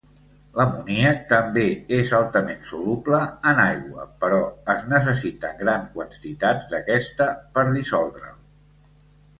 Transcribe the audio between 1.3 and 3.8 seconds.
també és altament soluble en